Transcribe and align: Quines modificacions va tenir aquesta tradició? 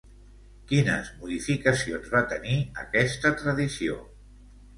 Quines 0.69 1.11
modificacions 1.19 2.09
va 2.15 2.23
tenir 2.33 2.57
aquesta 2.85 3.33
tradició? 3.45 4.01